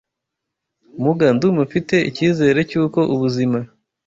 Muga 1.03 1.27
ndumva 1.35 1.59
mfite 1.67 1.95
icyizere 2.09 2.59
cy’uko 2.69 2.99
ubuzima 3.13 3.59